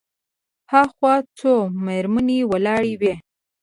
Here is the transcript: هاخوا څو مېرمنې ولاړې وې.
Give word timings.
هاخوا 0.71 1.15
څو 1.37 1.53
مېرمنې 1.85 2.39
ولاړې 2.51 2.93
وې. 3.01 3.13